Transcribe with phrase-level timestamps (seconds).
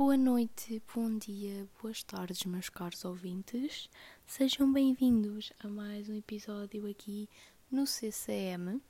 [0.00, 3.90] Boa noite, bom dia, boas tardes, meus caros ouvintes.
[4.26, 7.28] Sejam bem-vindos a mais um episódio aqui
[7.70, 8.80] no CCM.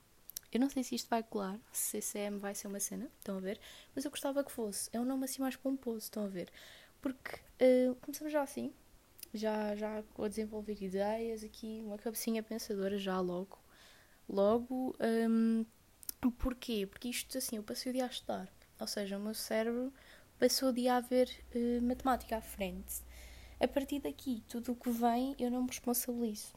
[0.52, 3.40] Eu não sei se isto vai colar, se CCM vai ser uma cena, estão a
[3.40, 3.58] ver?
[3.92, 4.88] Mas eu gostava que fosse.
[4.92, 6.48] É um nome assim mais pomposo, estão a ver?
[7.02, 8.72] Porque uh, começamos já assim,
[9.34, 13.58] já, já a desenvolver ideias aqui, uma cabecinha pensadora já logo.
[14.28, 14.94] Logo,
[15.28, 15.66] um,
[16.38, 16.86] porquê?
[16.86, 18.48] Porque isto assim, eu passei o dia a estudar.
[18.80, 19.92] Ou seja, o meu cérebro
[20.40, 23.02] passou o dia a ver uh, matemática à frente.
[23.60, 26.54] A partir daqui, tudo o que vem, eu não me responsabilizo.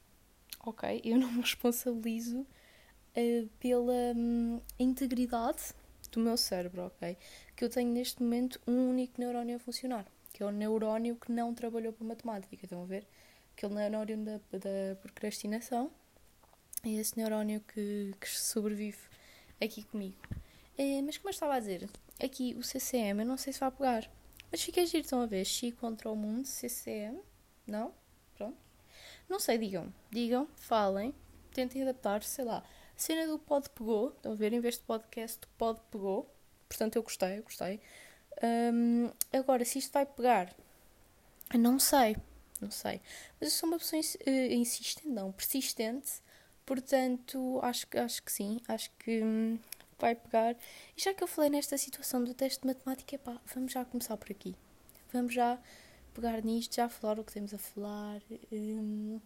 [0.65, 1.01] Ok?
[1.03, 5.73] Eu não me responsabilizo uh, pela um, integridade
[6.09, 7.17] do meu cérebro, ok?
[7.57, 11.31] Que eu tenho neste momento um único neurónio a funcionar, que é o neurónio que
[11.31, 12.55] não trabalhou para matemática.
[12.55, 13.05] Estão a ver?
[13.57, 15.91] Aquele neurónio da, da procrastinação
[16.83, 18.97] é esse neurónio que, que sobrevive
[19.61, 20.17] aqui comigo.
[20.77, 21.89] É, mas como eu estava a dizer,
[22.21, 24.09] aqui o CCM, eu não sei se vai pegar.
[24.51, 25.45] Mas fica giro, estão a ver?
[25.45, 27.19] Chi contra o mundo, CCM.
[27.65, 27.93] Não?
[28.35, 28.57] Pronto.
[29.27, 29.93] Não sei, digam.
[30.11, 31.13] Digam, falem,
[31.53, 32.57] tentem adaptar, sei lá.
[32.95, 34.53] A cena do pod pegou, estão a ver?
[34.53, 36.29] Em vez de podcast, pod pegou.
[36.69, 37.79] Portanto, eu gostei, eu gostei.
[38.43, 40.53] Um, agora, se isto vai pegar,
[41.53, 42.15] não sei.
[42.61, 43.01] Não sei.
[43.39, 46.21] Mas eu sou uma pessoa uh, insistente, não, persistente.
[46.65, 48.61] Portanto, acho, acho que sim.
[48.67, 49.59] Acho que hum,
[50.03, 50.55] vai pegar.
[50.97, 54.17] E já que eu falei nesta situação do teste de matemática, pá, vamos já começar
[54.17, 54.53] por aqui.
[55.13, 55.57] Vamos já
[56.13, 58.21] pegar nisto, já falar o que temos a falar.
[58.51, 59.21] Hum,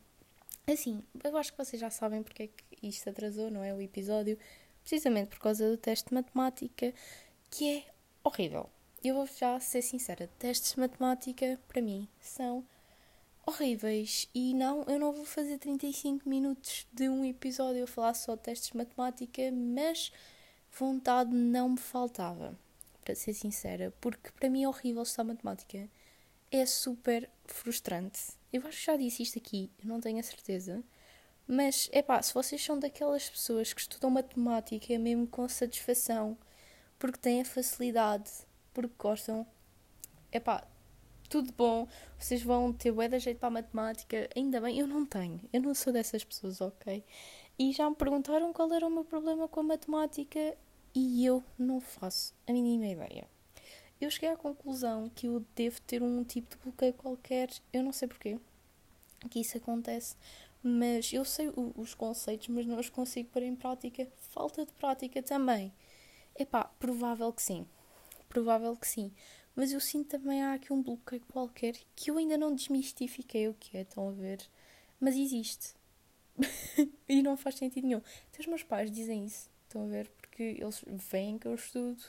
[0.67, 3.73] assim, eu acho que vocês já sabem porque é que isto atrasou, não é?
[3.73, 4.37] O episódio,
[4.83, 6.93] precisamente por causa do teste de matemática,
[7.49, 7.83] que é
[8.23, 8.69] horrível.
[9.03, 12.63] Eu vou já ser sincera: testes de matemática, para mim, são
[13.47, 14.29] horríveis.
[14.35, 18.41] E não, eu não vou fazer 35 minutos de um episódio a falar só de
[18.41, 20.11] testes de matemática, mas
[20.79, 22.57] vontade não me faltava,
[23.03, 25.89] para ser sincera, porque para mim é horrível estudar matemática.
[26.51, 28.19] É super frustrante.
[28.51, 30.83] Eu acho que já disse isto aqui, não tenho a certeza.
[31.47, 36.37] Mas, é pá, se vocês são daquelas pessoas que estudam matemática mesmo com satisfação,
[36.99, 38.29] porque têm a facilidade,
[38.73, 39.47] porque gostam,
[40.31, 40.67] é pá,
[41.29, 41.87] tudo bom,
[42.19, 45.61] vocês vão ter bué da jeito para a matemática, ainda bem, eu não tenho, eu
[45.61, 47.03] não sou dessas pessoas, ok?
[47.59, 50.57] E já me perguntaram qual era o meu problema com a matemática
[50.93, 53.27] e eu não faço a mínima ideia.
[53.99, 57.91] Eu cheguei à conclusão que eu devo ter um tipo de bloqueio qualquer, eu não
[57.91, 58.39] sei porquê
[59.29, 60.15] que isso acontece,
[60.61, 64.07] mas eu sei os conceitos, mas não os consigo pôr em prática.
[64.29, 65.73] Falta de prática também.
[66.37, 67.65] Epá, provável que sim.
[68.29, 69.11] Provável que sim.
[69.55, 73.53] Mas eu sinto também há aqui um bloqueio qualquer que eu ainda não desmistifiquei o
[73.53, 74.39] que é, estão a ver?
[74.99, 75.73] Mas existe.
[77.09, 78.01] e não faz sentido nenhum.
[78.31, 80.09] Até os meus pais dizem isso, estão a ver?
[80.09, 82.01] Porque eles veem que eu estudo.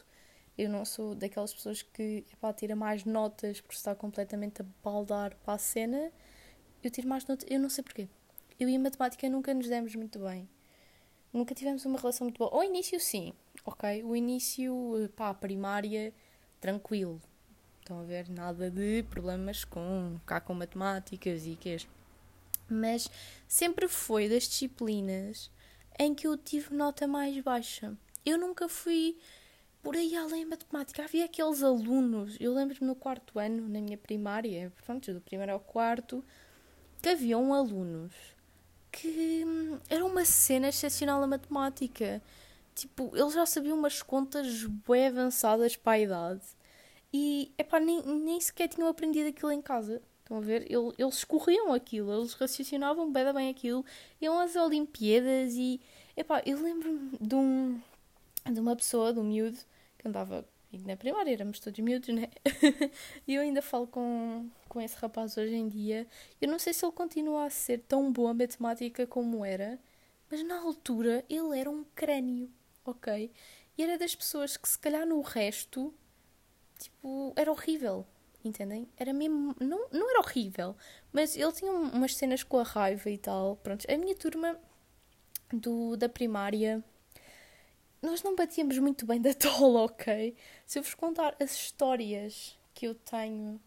[0.57, 5.37] Eu não sou daquelas pessoas que epá, tira mais notas porque está completamente a baldar
[5.45, 6.11] para a cena.
[6.83, 8.09] Eu tiro mais notas, eu não sei porquê.
[8.59, 10.49] Eu e a matemática nunca nos demos muito bem.
[11.33, 12.51] Nunca tivemos uma relação muito boa.
[12.53, 13.33] Ao início, sim,
[13.65, 14.03] ok?
[14.03, 14.75] O início,
[15.15, 16.13] pá, primária,
[16.61, 17.21] tranquilo.
[17.81, 18.29] Estão a ver?
[18.29, 21.77] Nada de problemas com, cá com matemáticas e que
[22.69, 23.11] mas
[23.47, 25.51] sempre foi das disciplinas
[25.99, 27.97] em que eu tive nota mais baixa.
[28.29, 29.17] Eu nunca fui
[29.83, 31.03] por aí além da matemática.
[31.03, 35.61] Havia aqueles alunos, eu lembro-me no quarto ano, na minha primária, pronto, do primeiro ao
[35.61, 36.23] quarto,
[37.01, 38.13] que haviam alunos
[38.93, 42.23] que hum, era uma cena excepcional a matemática.
[42.75, 46.43] Tipo, eles já sabiam umas contas bem avançadas para a idade
[47.13, 50.03] e, epá, nem, nem sequer tinham aprendido aquilo em casa.
[50.21, 50.67] Estão a ver?
[50.71, 53.85] Eles escorriam aquilo, eles raciocinavam bem, bem aquilo,
[54.21, 55.81] iam às Olimpíadas e.
[56.17, 57.81] Epá, eu lembro-me de, um,
[58.51, 59.59] de uma pessoa, de um miúdo,
[59.99, 62.29] que andava na primária, éramos todos miúdos, né?
[63.27, 66.07] e eu ainda falo com, com esse rapaz hoje em dia.
[66.41, 69.79] Eu não sei se ele continua a ser tão bom a matemática como era,
[70.31, 72.51] mas na altura ele era um crânio,
[72.85, 73.31] ok?
[73.77, 75.95] E era das pessoas que, se calhar, no resto,
[76.79, 78.07] tipo, era horrível
[78.45, 78.89] entendem?
[78.97, 79.55] Era mesmo.
[79.61, 80.77] Não, não era horrível,
[81.13, 83.57] mas ele tinha umas cenas com a raiva e tal.
[83.57, 84.59] Pronto, a minha turma
[85.53, 86.83] do, da primária.
[88.01, 90.37] Nós não batíamos muito bem da tola, ok?
[90.67, 93.61] Se eu vos contar as histórias que eu tenho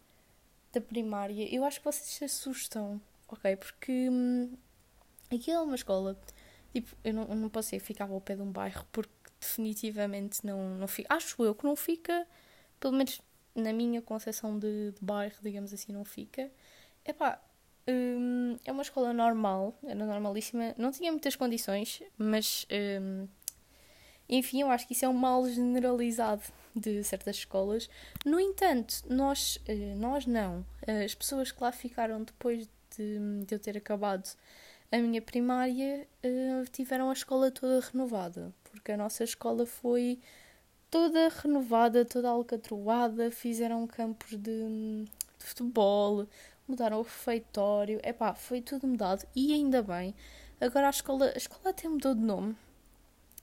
[0.71, 3.55] da primária, eu acho que vocês se assustam, ok?
[3.57, 4.53] Porque hum,
[5.31, 6.17] aquilo é uma escola.
[6.73, 10.45] Tipo, eu não, eu não posso ir ficar ao pé de um bairro porque definitivamente
[10.45, 11.13] não, não fica.
[11.13, 12.25] Acho eu que não fica,
[12.79, 13.21] pelo menos
[13.55, 16.49] na minha concepção de, de bairro, digamos assim, não fica.
[17.05, 17.41] Epá,
[17.87, 22.65] hum, é uma escola normal, era normalíssima, não tinha muitas condições, mas
[23.01, 23.27] hum,
[24.31, 26.41] enfim, eu acho que isso é um mal generalizado
[26.73, 27.89] de certas escolas.
[28.25, 30.65] No entanto, nós, uh, nós não.
[31.03, 32.67] As pessoas que lá ficaram depois
[32.97, 34.29] de, de eu ter acabado
[34.89, 40.19] a minha primária uh, tiveram a escola toda renovada, porque a nossa escola foi
[40.89, 45.05] toda renovada, toda alcatroada, fizeram campos de,
[45.37, 46.27] de futebol,
[46.67, 50.13] mudaram o refeitório, epá, foi tudo mudado e ainda bem.
[50.59, 52.55] Agora a escola, a escola até mudou de nome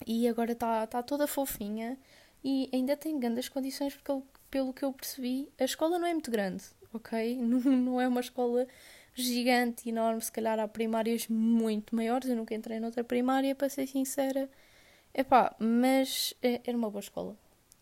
[0.07, 1.99] e agora está tá toda fofinha
[2.43, 4.13] e ainda tem grandes condições porque
[4.51, 7.37] pelo que eu percebi, a escola não é muito grande, ok?
[7.41, 8.67] Não, não é uma escola
[9.15, 10.21] gigante, enorme.
[10.23, 12.29] Se calhar há primárias muito maiores.
[12.29, 14.49] Eu nunca entrei noutra primária, para ser sincera.
[15.13, 17.37] Epá, mas é, era uma boa escola.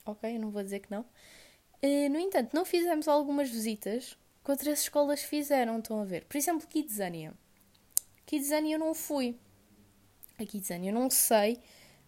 [0.05, 0.39] Ok?
[0.39, 1.05] Não vou dizer que não.
[1.83, 6.25] Eh, no entanto, não fizemos algumas visitas que outras escolas fizeram, estão a ver.
[6.25, 7.35] Por exemplo, Kidzania.
[8.25, 9.37] Kidzania eu não fui.
[10.39, 11.59] A Kidzania eu não sei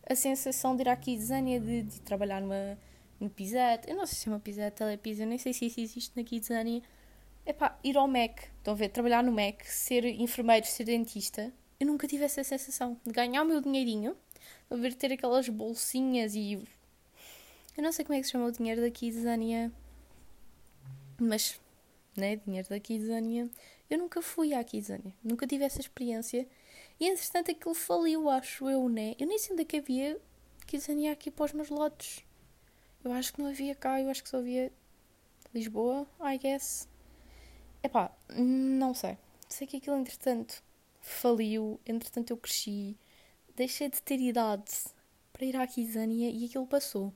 [0.08, 2.78] a sensação de ir à Kidzania, de, de trabalhar numa,
[3.34, 3.88] Pisat.
[3.88, 6.22] Eu não sei se é uma Pisat, Telepisa, eu nem sei se isso existe na
[6.22, 6.82] Kidzania
[7.48, 11.50] epá, ir ao MEC, estão a ver, trabalhar no MEC, ser enfermeiro, ser dentista,
[11.80, 14.14] eu nunca tive essa sensação de ganhar o meu dinheirinho,
[14.68, 16.54] a ver ter aquelas bolsinhas e.
[17.76, 19.72] Eu não sei como é que se chama o dinheiro daqui de Zânia,
[21.18, 21.58] mas,
[22.16, 23.48] né, dinheiro daqui de Zânia.
[23.88, 26.46] Eu nunca fui à Kizânia, nunca tive essa experiência.
[27.00, 29.14] E entretanto aquilo faliu, acho eu, né?
[29.18, 30.20] Eu nem sei onde é que havia
[30.66, 32.24] Kizânia aqui para os meus lotes.
[33.04, 34.72] Eu acho que não havia cá, eu acho que só havia
[35.54, 36.88] Lisboa, I guess.
[37.82, 39.16] Epá, não sei.
[39.48, 40.62] Sei que aquilo, entretanto,
[41.00, 42.98] faliu, entretanto eu cresci,
[43.54, 44.72] deixei de ter idade
[45.32, 47.14] para ir à Kizânia e aquilo passou.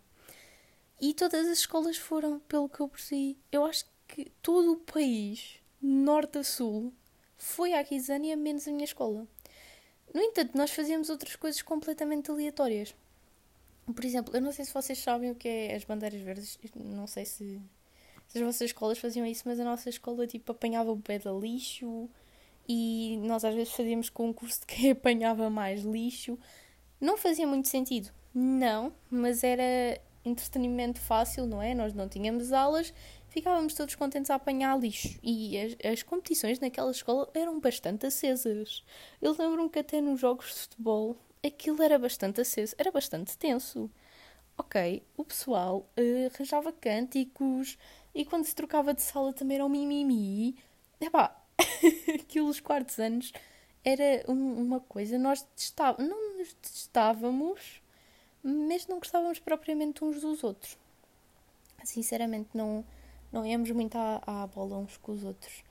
[1.01, 3.37] E todas as escolas foram, pelo que eu percebi.
[3.51, 6.93] Eu acho que todo o país, norte a sul,
[7.37, 9.27] foi à Kizânia, menos a minha escola.
[10.15, 12.95] No entanto, nós fazíamos outras coisas completamente aleatórias.
[13.87, 17.07] Por exemplo, eu não sei se vocês sabem o que é as bandeiras verdes, não
[17.07, 17.61] sei se
[18.33, 21.31] se as vossas escolas faziam isso, mas a nossa escola tipo apanhava o pé da
[21.31, 22.09] lixo
[22.67, 26.39] e nós às vezes fazíamos concurso de quem apanhava mais lixo.
[26.99, 31.75] Não fazia muito sentido, não, mas era entretenimento fácil, não é?
[31.75, 32.95] Nós não tínhamos aulas,
[33.33, 35.19] ficávamos todos contentes a apanhar lixo.
[35.23, 38.85] E as, as competições naquela escola eram bastante acesas.
[39.21, 43.91] Eu lembro-me que até nos jogos de futebol aquilo era bastante aceso, era bastante tenso.
[44.57, 47.79] Ok, o pessoal uh, arranjava cânticos,
[48.15, 50.55] e quando se trocava de sala também era um mimimi.
[51.01, 51.35] Epá,
[52.15, 53.33] aqueles quartos anos
[53.83, 55.19] era um, uma coisa.
[55.19, 57.83] Nós testávamos, não nos testávamos,
[58.43, 60.77] mas não gostávamos propriamente uns dos outros.
[61.83, 62.85] Sinceramente, não,
[63.33, 65.65] não íamos muito à, à bola uns com os outros.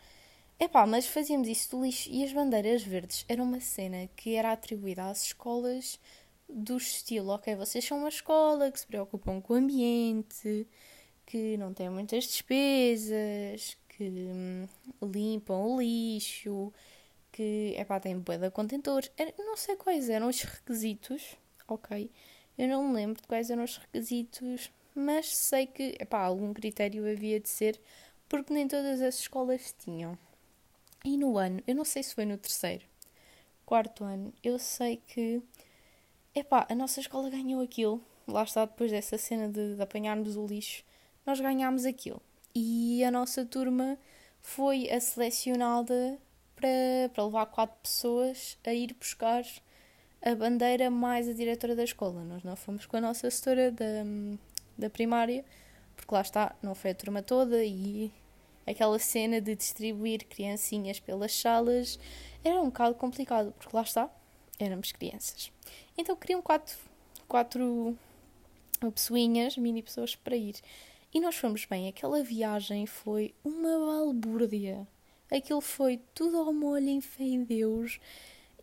[0.60, 4.52] Epá, mas fazíamos isso do lixo e as bandeiras verdes era uma cena que era
[4.52, 6.00] atribuída às escolas
[6.48, 10.68] do estilo, ok, vocês são uma escola que se preocupam com o ambiente,
[11.26, 14.68] que não têm muitas despesas, que hum,
[15.02, 16.74] limpam o lixo,
[17.32, 19.12] que é pá, têm bué de contentores.
[19.18, 21.38] Era, não sei quais eram os requisitos,
[21.68, 22.12] ok?
[22.58, 26.54] Eu não me lembro de quais eram os requisitos, mas sei que é pá, algum
[26.54, 27.80] critério havia de ser,
[28.30, 30.18] porque nem todas as escolas tinham.
[31.04, 32.86] E no ano, eu não sei se foi no terceiro,
[33.66, 35.42] quarto ano, eu sei que
[36.36, 38.02] epá, a nossa escola ganhou aquilo.
[38.28, 40.84] Lá está depois dessa cena de, de apanharmos o lixo
[41.26, 42.22] nós ganhámos aquilo.
[42.54, 43.98] E a nossa turma
[44.42, 46.18] foi a selecionada
[46.56, 49.44] para, para levar quatro pessoas a ir buscar
[50.22, 52.24] a bandeira mais a diretora da escola.
[52.24, 54.04] Nós não fomos com a nossa assessora da,
[54.82, 55.46] da primária,
[55.96, 58.12] porque lá está, não foi a turma toda e
[58.68, 62.00] aquela cena de distribuir criancinhas pelas salas
[62.44, 64.10] era um bocado complicado, porque lá está,
[64.60, 65.52] éramos crianças.
[65.98, 66.78] Então queriam quatro,
[67.28, 67.98] quatro
[68.94, 70.56] pessoinhas, mini pessoas para ir.
[71.14, 71.90] E nós fomos bem.
[71.90, 74.88] Aquela viagem foi uma balbúrdia.
[75.30, 78.00] Aquilo foi tudo ao molho em fé em Deus.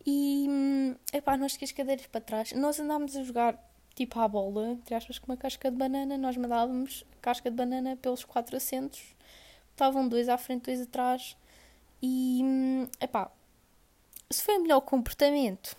[0.05, 2.51] E, hum, epá, nós que as cadeiras para trás.
[2.53, 3.68] Nós andámos a jogar
[3.99, 6.17] tipo à bola, entre aspas, com uma casca de banana.
[6.17, 9.13] Nós mandávamos a casca de banana pelos quatro assentos.
[9.71, 11.35] Estavam dois à frente, dois atrás.
[12.01, 13.29] E, hum, epá,
[14.29, 15.75] se foi o melhor comportamento?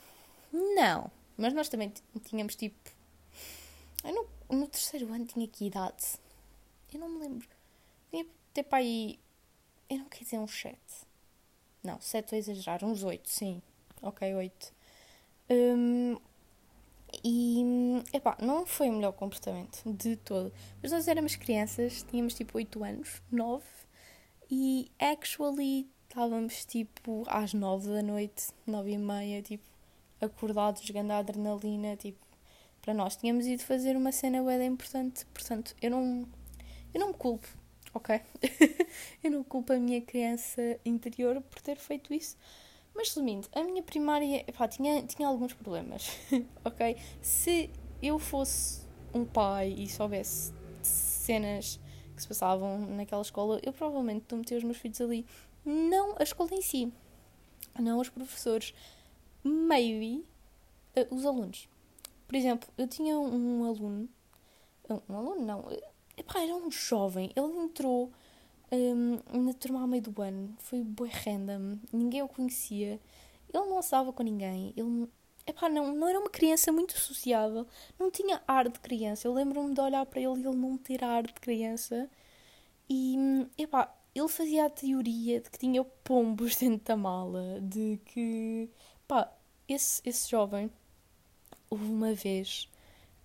[0.52, 1.10] Não.
[1.36, 1.90] Mas nós também
[2.24, 2.90] tínhamos tipo.
[4.04, 6.18] Eu no, no terceiro ano tinha que idade?
[6.92, 7.48] Eu não me lembro.
[8.10, 9.18] Tinha para aí.
[9.88, 10.76] Eu não quero dizer uns 7.
[11.82, 12.84] Não, 7 vou exagerar.
[12.84, 13.62] Uns 8, sim.
[14.02, 14.74] Ok, 8.
[15.48, 16.16] Um,
[17.24, 18.02] e.
[18.12, 20.52] Epá, não foi o melhor comportamento de todo.
[20.82, 23.64] Mas nós éramos crianças, tínhamos tipo 8 anos, 9.
[24.50, 29.64] E actually estávamos tipo às 9 da noite, 9 e meia, tipo,
[30.20, 32.18] acordados, jogando a adrenalina, tipo,
[32.82, 33.16] para nós.
[33.16, 36.26] Tínhamos ido fazer uma cena bem importante, portanto, eu não,
[36.92, 37.46] eu não me culpo,
[37.94, 38.20] ok?
[39.22, 42.36] eu não culpo a minha criança interior por ter feito isso.
[42.94, 46.10] Mas resumindo, a minha primária epá, tinha, tinha alguns problemas,
[46.64, 46.96] ok?
[47.22, 47.70] Se
[48.02, 48.82] eu fosse
[49.14, 51.80] um pai e soubesse cenas
[52.14, 55.24] que se passavam naquela escola, eu provavelmente não meter os meus filhos ali.
[55.64, 56.92] Não a escola em si,
[57.78, 58.74] não os professores,
[59.42, 60.24] maybe
[60.96, 61.68] uh, os alunos.
[62.26, 64.08] Por exemplo, eu tinha um aluno,
[64.88, 65.64] um, aluno não,
[66.16, 68.12] epá, era um jovem, ele entrou
[68.72, 73.00] um, na turma ao meio do ano, foi bem random, ninguém o conhecia,
[73.52, 75.08] ele não estava com ninguém, ele
[75.46, 77.66] epá, não, não era uma criança muito sociável,
[77.98, 79.26] não tinha ar de criança.
[79.28, 82.08] Eu lembro-me de olhar para ele e ele não ter ar de criança.
[82.88, 83.16] E,
[83.58, 88.68] epá, ele fazia a teoria de que tinha pombos dentro da mala, de que,
[89.06, 89.32] pá,
[89.68, 90.70] esse, esse jovem,
[91.70, 92.68] houve uma vez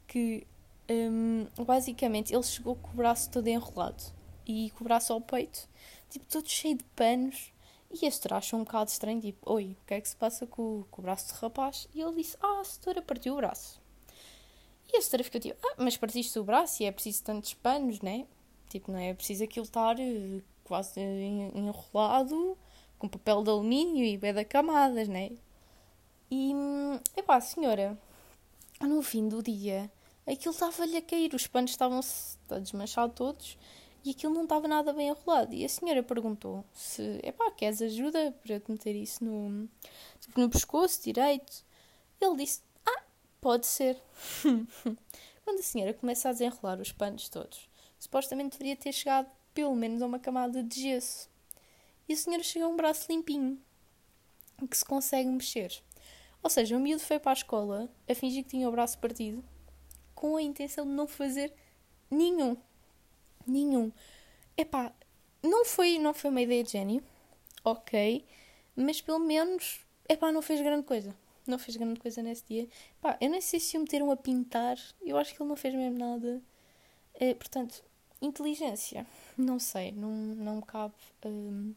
[0.07, 0.45] que,
[0.89, 4.14] um, basicamente, ele chegou com o braço todo enrolado
[4.45, 5.67] e com o braço ao peito,
[6.09, 7.51] tipo, todo cheio de panos
[7.91, 10.83] e setora achou um bocado estranho, tipo, oi, o que é que se passa com,
[10.91, 11.87] com o braço de rapaz?
[11.93, 13.81] E ele disse, ah, a setora partiu o braço.
[14.91, 18.01] E a setora ficou tipo, ah, mas partiste o braço e é preciso tantos panos,
[18.01, 18.25] né?
[18.69, 22.57] Tipo, não é preciso aquilo estar eh, quase enrolado
[22.97, 25.31] com papel de alumínio e bem da camadas, né?
[26.29, 26.53] E,
[27.15, 27.97] epá, senhora,
[28.81, 29.89] no fim do dia,
[30.27, 33.57] aquilo estava-lhe a cair, os panos estavam-se a desmanchar todos
[34.05, 35.55] e aquilo não estava nada bem arrolado.
[35.55, 39.67] E a senhora perguntou se, epá, queres ajuda para te meter isso no,
[40.19, 41.65] tipo, no pescoço direito?
[42.21, 43.03] Ele disse, ah,
[43.41, 43.97] pode ser.
[45.43, 50.03] Quando a senhora começa a desenrolar os panos todos, supostamente deveria ter chegado pelo menos
[50.03, 51.27] a uma camada de gesso.
[52.07, 53.59] E a senhora chegou a um braço limpinho,
[54.69, 55.81] que se consegue mexer.
[56.43, 59.43] Ou seja, o miúdo foi para a escola a fingir que tinha o braço partido,
[60.13, 61.51] com a intenção de não fazer
[62.11, 62.55] nenhum
[63.47, 63.91] Nenhum.
[64.57, 64.93] Epá,
[65.43, 67.03] não foi, não foi uma ideia de gênio,
[67.63, 68.25] ok,
[68.75, 71.15] mas pelo menos, epá, não fez grande coisa.
[71.47, 72.67] Não fez grande coisa nesse dia.
[72.97, 75.75] Epá, eu nem sei se o meteram a pintar, eu acho que ele não fez
[75.75, 76.41] mesmo nada.
[77.13, 77.83] É, portanto,
[78.21, 79.05] inteligência,
[79.37, 81.73] não sei, não, não me cabe um,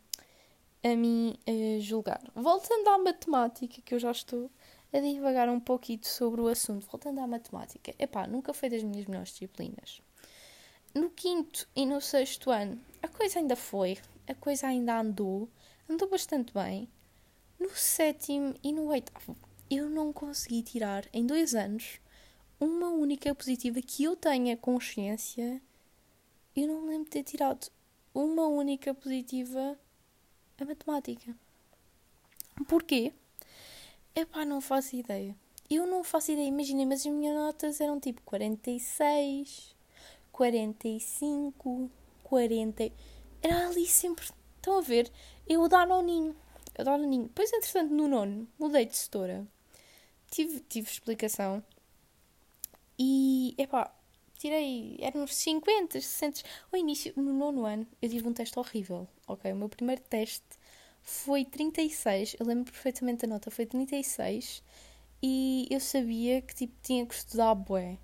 [0.83, 2.23] a mim uh, julgar.
[2.35, 4.51] Voltando à matemática, que eu já estou
[4.93, 9.07] a divagar um pouquinho sobre o assunto, voltando à matemática, epá, nunca foi das minhas
[9.07, 10.03] melhores disciplinas.
[10.99, 15.49] No quinto e no sexto ano, a coisa ainda foi, a coisa ainda andou,
[15.89, 16.89] andou bastante bem.
[17.57, 19.37] No sétimo e no oitavo,
[19.71, 22.01] eu não consegui tirar em dois anos
[22.59, 25.63] uma única positiva que eu tenha consciência.
[26.57, 27.71] Eu não lembro de ter tirado
[28.13, 29.79] uma única positiva
[30.61, 31.33] a matemática.
[32.67, 33.13] Porquê?
[34.17, 35.37] Epá, não faço ideia.
[35.71, 39.78] Eu não faço ideia, imaginem, mas as minhas notas eram tipo 46,
[40.39, 41.91] 45,
[42.23, 42.93] 40.
[43.43, 44.25] Era ali sempre.
[44.57, 45.11] Estão a ver?
[45.49, 46.37] Eu o ninho
[46.77, 49.45] Eu ninho Depois, entretanto, no nono, mudei de setora.
[50.31, 51.61] Tive, tive explicação.
[52.97, 53.93] E, epá,
[54.39, 54.97] tirei.
[55.01, 56.43] Eram uns 50, 60.
[56.73, 59.09] Ao início, no nono ano, eu tive um teste horrível.
[59.27, 59.53] Ok?
[59.53, 60.47] O meu primeiro teste
[61.03, 62.37] foi 36.
[62.39, 63.51] Eu lembro perfeitamente da nota.
[63.51, 64.63] Foi 36.
[65.21, 67.99] E eu sabia que tipo, tinha que estudar bué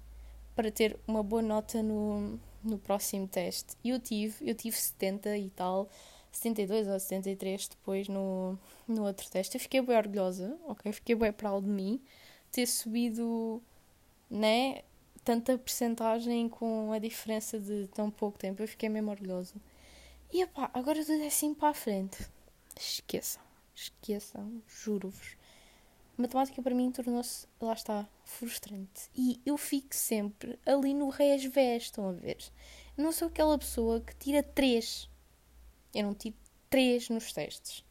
[0.54, 3.74] para ter uma boa nota no, no próximo teste.
[3.82, 5.88] E eu tive, eu tive 70 e tal,
[6.32, 9.56] 72 ou 73 depois no, no outro teste.
[9.56, 10.92] Eu fiquei bem orgulhosa, ok?
[10.92, 12.00] Fiquei bem proud de mim
[12.50, 13.62] ter subido,
[14.30, 14.82] né?
[15.24, 18.62] Tanta percentagem com a diferença de tão pouco tempo.
[18.62, 19.54] Eu fiquei mesmo orgulhosa.
[20.32, 22.18] E epá, agora do décimo para a frente.
[22.78, 23.42] Esqueçam,
[23.74, 25.36] esqueçam, juro-vos
[26.16, 29.10] matemática para mim tornou-se, lá está, frustrante.
[29.14, 32.38] E eu fico sempre ali no resvés, estão a ver?
[32.96, 35.10] Não sou aquela pessoa que tira 3.
[35.94, 36.36] Eu não tiro
[36.70, 37.84] 3 nos testes.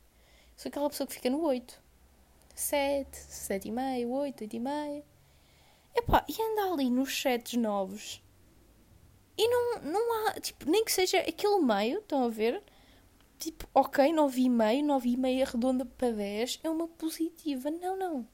[0.56, 1.82] Sou aquela pessoa que fica no 8.
[2.56, 5.04] 7, 7,5, 8, 8,5.
[5.96, 8.24] Epá, e anda ali nos sets novos.
[9.38, 12.62] E não, não há, tipo, nem que seja aquele meio, estão a ver?
[13.44, 17.70] Tipo, ok, 9,5, 9,5 arredonda para 10 é uma positiva.
[17.70, 18.28] Não, não.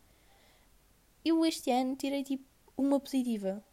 [1.26, 2.46] Eu este ano tirei tipo
[2.78, 3.64] uma positiva.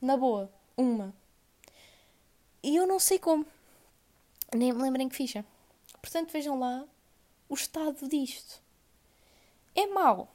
[0.00, 1.14] Na boa, uma.
[2.62, 3.46] E eu não sei como.
[4.54, 5.44] Nem me lembro em que ficha.
[6.00, 6.86] Portanto, vejam lá
[7.48, 8.62] o estado disto.
[9.74, 10.32] É mau.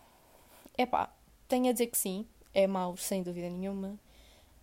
[0.78, 1.14] É pá,
[1.48, 2.28] tenho a dizer que sim.
[2.54, 4.00] É mau, sem dúvida nenhuma.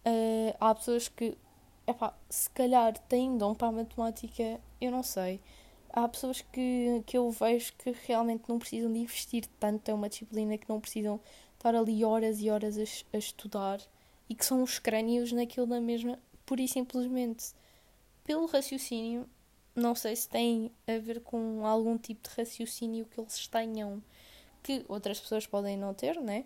[0.07, 1.37] Uh, há pessoas que
[1.87, 5.41] epá, se calhar têm dom para a matemática, eu não sei.
[5.91, 10.09] Há pessoas que, que eu vejo que realmente não precisam de investir tanto, é uma
[10.09, 11.21] disciplina que não precisam
[11.55, 12.83] estar ali horas e horas a,
[13.17, 13.81] a estudar.
[14.29, 17.55] e que são os crânios naquilo da mesma, pura e simplesmente
[18.25, 19.29] pelo raciocínio.
[19.75, 24.03] Não sei se tem a ver com algum tipo de raciocínio que eles tenham
[24.63, 26.45] que outras pessoas podem não ter, né?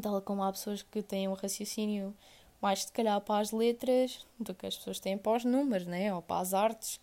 [0.00, 2.14] Tal como há pessoas que têm um raciocínio
[2.62, 6.14] mais se calhar para as letras do que as pessoas têm para os números, né?
[6.14, 7.00] Ou para as artes.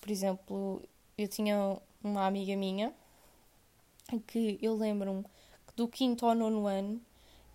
[0.00, 0.82] Por exemplo,
[1.18, 2.94] eu tinha uma amiga minha
[4.26, 5.24] que eu lembro-me
[5.66, 7.00] que do quinto ao nono ano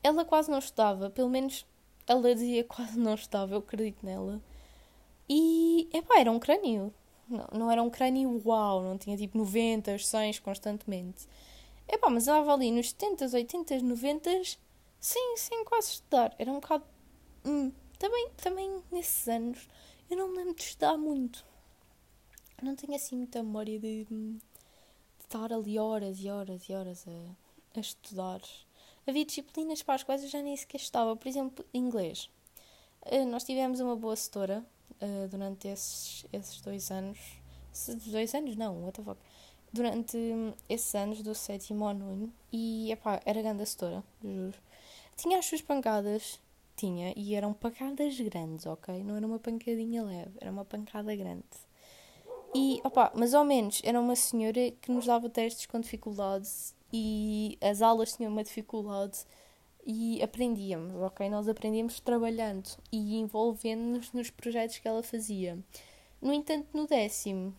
[0.03, 1.65] ela quase não estudava, pelo menos
[2.07, 4.41] ela dizia quase não estudava, eu acredito nela.
[5.27, 6.93] E, epá, era um crânio.
[7.27, 11.27] Não, não era um crânio uau, não tinha tipo 90, 100 constantemente.
[11.88, 14.29] Epá, mas andava ali nos 70, 80, 90,
[15.00, 16.35] sim, sem quase estudar.
[16.38, 16.83] Era um bocado.
[17.45, 19.67] Hum, também, também nesses anos
[20.09, 21.45] eu não me lembro de estudar muito.
[22.61, 24.37] Não tenho assim muita memória de, de
[25.19, 28.41] estar ali horas e horas e horas a, a estudar
[29.07, 31.15] havia disciplinas para as quais eu já nem sequer estava.
[31.15, 32.29] Por exemplo, inglês.
[33.05, 34.65] Uh, nós tivemos uma boa setora
[35.01, 37.19] uh, durante esses, esses dois anos.
[37.71, 38.55] Se, dois anos?
[38.55, 39.19] Não, what the fuck.
[39.71, 42.33] Durante um, esses anos, do sétimo ao nono.
[42.51, 44.57] E, epá, era grande a setora, juro.
[45.17, 46.39] Tinha as suas pancadas,
[46.75, 49.03] tinha, e eram pancadas grandes, ok?
[49.03, 51.44] Não era uma pancadinha leve, era uma pancada grande.
[52.53, 57.58] E, opá, mas ao menos era uma senhora que nos dava testes com dificuldades e
[57.62, 59.25] as aulas tinham uma dificuldade
[59.86, 61.29] e aprendíamos, ok?
[61.29, 65.60] Nós aprendíamos trabalhando e envolvendo-nos nos projetos que ela fazia.
[66.22, 67.53] No entanto, no décimo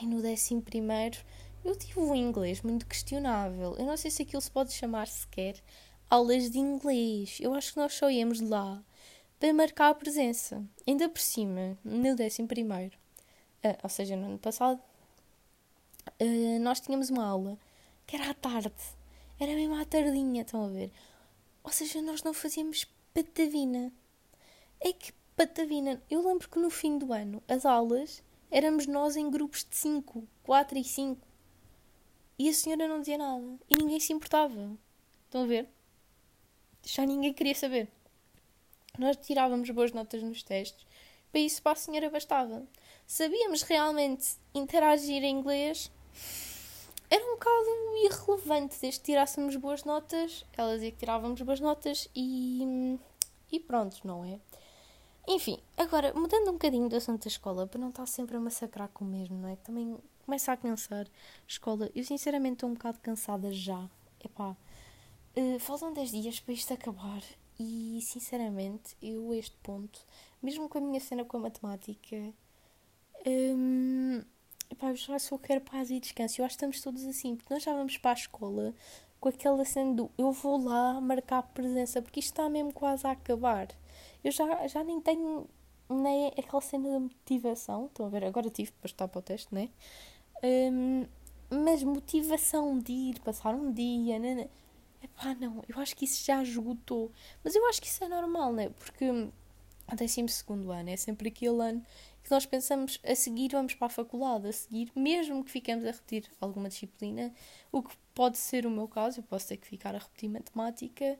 [0.00, 1.18] e no décimo primeiro,
[1.64, 3.74] eu tive um inglês muito questionável.
[3.76, 5.56] Eu não sei se aquilo se pode chamar sequer
[6.08, 7.38] aulas de inglês.
[7.40, 8.82] Eu acho que nós só íamos lá
[9.38, 10.64] para marcar a presença.
[10.86, 12.96] Ainda por cima, no décimo primeiro,
[13.64, 14.80] uh, ou seja, no ano passado,
[16.20, 17.58] uh, nós tínhamos uma aula
[18.06, 18.72] que era à tarde.
[19.38, 20.90] Era mesmo à tardinha, estão a ver?
[21.62, 23.92] Ou seja, nós não fazíamos patavina.
[24.80, 26.02] É que patavina.
[26.10, 30.26] Eu lembro que no fim do ano, as aulas, éramos nós em grupos de 5,
[30.42, 31.26] 4 e 5.
[32.38, 33.58] E a senhora não dizia nada.
[33.68, 34.76] E ninguém se importava.
[35.26, 35.68] Estão a ver?
[36.86, 37.88] Já ninguém queria saber.
[38.98, 40.86] Nós tirávamos boas notas nos testes.
[41.30, 42.62] Para isso, para a senhora bastava.
[43.06, 45.90] Sabíamos realmente interagir em inglês
[47.08, 47.66] era um bocado
[48.04, 50.44] irrelevante desde que tirássemos boas notas.
[50.56, 52.98] Ela dizia que tirávamos boas notas e,
[53.50, 54.40] e pronto, não é?
[55.28, 58.88] Enfim, agora, mudando um bocadinho do assunto da escola, para não estar sempre a massacrar
[58.88, 59.56] com o mesmo, não é?
[59.56, 61.06] Também começa a cansar.
[61.46, 63.88] Escola, eu sinceramente estou um bocado cansada já.
[64.24, 64.56] Epá,
[65.38, 67.22] uh, faltam 10 dias para isto acabar
[67.58, 70.04] e sinceramente, eu a este ponto,
[70.42, 72.34] mesmo com a minha cena com a matemática,
[73.26, 74.22] um,
[74.70, 76.40] Epá, eu já só quero paz e descanso.
[76.40, 78.74] Eu acho que estamos todos assim, porque nós já vamos para a escola
[79.20, 83.12] com aquela cena do eu vou lá marcar presença, porque isto está mesmo quase a
[83.12, 83.68] acabar.
[84.24, 85.48] Eu já, já nem tenho
[85.88, 87.86] nem aquela cena da motivação.
[87.86, 88.24] Estão a ver?
[88.24, 89.70] Agora tive para estar para o teste, né?
[90.42, 91.06] Um,
[91.48, 94.34] mas motivação de ir, passar um dia, né?
[94.34, 94.48] né?
[95.02, 97.12] Epá, não, eu acho que isso já esgotou.
[97.44, 98.70] Mas eu acho que isso é normal, né?
[98.70, 99.32] Porque o
[99.94, 100.26] 12
[100.72, 101.84] ano é sempre aquele ano
[102.26, 105.92] que nós pensamos a seguir vamos para a faculdade, a seguir, mesmo que fiquemos a
[105.92, 107.32] repetir alguma disciplina,
[107.70, 111.16] o que pode ser o meu caso, eu posso ter que ficar a repetir matemática.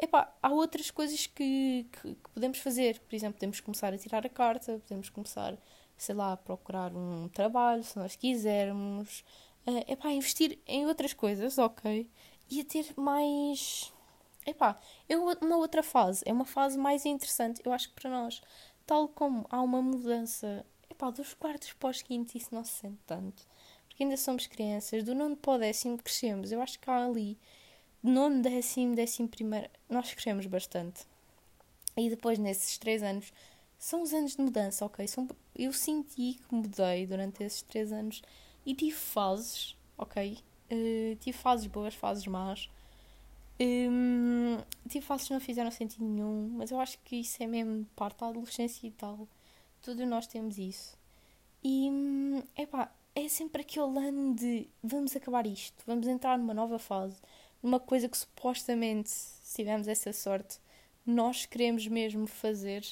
[0.00, 2.98] Epá, há outras coisas que, que, que podemos fazer.
[3.00, 5.56] Por exemplo, podemos começar a tirar a carta, podemos começar,
[5.96, 9.22] sei lá, a procurar um trabalho, se nós quisermos.
[9.66, 12.08] Uh, epá, investir em outras coisas, ok?
[12.50, 13.92] E a ter mais.
[14.46, 16.22] Epá, é uma outra fase.
[16.26, 18.42] É uma fase mais interessante, eu acho que para nós
[18.90, 22.98] tal como há uma mudança epá, dos quartos para os quintos, isso não se sente
[23.06, 23.46] tanto.
[23.86, 26.50] Porque ainda somos crianças, do nono para o décimo crescemos.
[26.50, 27.38] Eu acho que há ali,
[28.02, 31.06] nono, décimo, décimo primeiro, nós crescemos bastante.
[31.96, 33.32] E depois, nesses três anos,
[33.78, 35.06] são os anos de mudança, ok?
[35.06, 38.20] São, eu senti que mudei durante esses três anos
[38.66, 40.36] e tive fases, ok?
[40.70, 42.70] Uh, tive fases boas, fases más.
[43.60, 47.86] Um, tipo, fases que não fizeram sentido nenhum, mas eu acho que isso é mesmo
[47.94, 49.28] parte da adolescência e tal.
[49.82, 50.96] Todos nós temos isso.
[51.62, 56.78] E, hum, epá, é sempre aquele ano de vamos acabar isto, vamos entrar numa nova
[56.78, 57.20] fase,
[57.62, 60.58] numa coisa que supostamente, se tivermos essa sorte,
[61.04, 62.84] nós queremos mesmo fazer.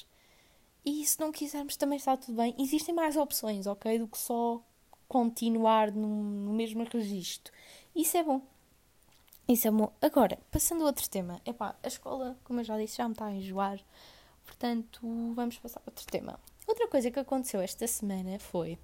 [0.85, 2.55] E se não quisermos também está tudo bem.
[2.59, 3.99] Existem mais opções, ok?
[3.99, 4.63] Do que só
[5.09, 7.51] continuar no, no mesmo registro.
[7.95, 8.41] Isso é bom.
[9.47, 9.91] Isso é bom.
[9.99, 11.41] Agora, passando a outro tema.
[11.43, 13.79] Epá, a escola, como eu já disse, já me está a enjoar.
[14.45, 15.01] Portanto,
[15.33, 16.39] vamos passar a outro tema.
[16.67, 18.77] Outra coisa que aconteceu esta semana foi...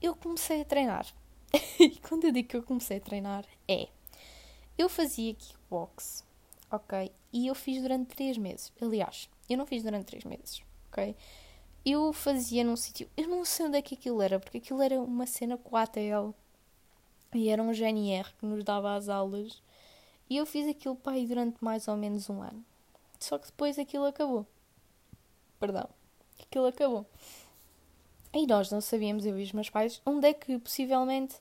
[0.00, 1.06] Eu comecei a treinar.
[1.78, 3.88] e quando eu digo que eu comecei a treinar, é...
[4.76, 6.24] Eu fazia kickbox.
[6.70, 7.12] ok?
[7.30, 8.72] E eu fiz durante 3 meses.
[8.80, 11.14] Aliás, eu não fiz durante 3 meses, ok?
[11.84, 14.98] Eu fazia num sítio, eu não sei onde é que aquilo era, porque aquilo era
[14.98, 16.30] uma cena com a ATL
[17.34, 19.60] e era um GNR que nos dava as aulas.
[20.30, 22.64] E eu fiz aquilo para aí durante mais ou menos um ano.
[23.20, 24.46] Só que depois aquilo acabou.
[25.60, 25.88] Perdão.
[26.40, 27.06] Aquilo acabou.
[28.32, 31.36] E nós não sabíamos, eu e os meus pais, onde é que possivelmente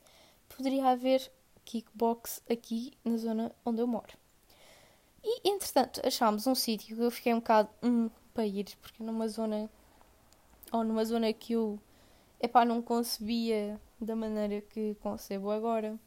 [0.49, 1.31] poderia haver
[1.63, 4.17] kickbox aqui na zona onde eu moro.
[5.23, 9.27] E entretanto achámos um sítio que eu fiquei um bocado hum, para ir, porque numa
[9.27, 9.69] zona
[10.73, 11.79] ou numa zona que eu
[12.41, 15.97] epá, não concebia da maneira que concebo agora.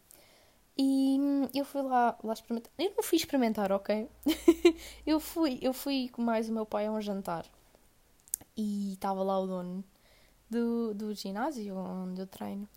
[0.78, 1.18] E
[1.54, 2.70] eu fui lá, lá experimentar.
[2.78, 4.10] Eu não fui experimentar, ok?
[5.06, 7.46] eu fui, eu fui com mais o meu pai a um jantar.
[8.54, 9.84] E estava lá o dono
[10.50, 12.68] do, do ginásio onde eu treino.